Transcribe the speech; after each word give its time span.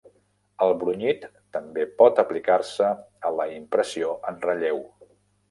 El 0.67 0.71
brunyit 0.83 1.27
també 1.57 1.85
pot 1.99 2.21
aplicar-se 2.23 2.89
a 3.31 3.33
la 3.41 3.47
impressió 3.61 4.11
en 4.33 4.43
relleu. 4.49 4.83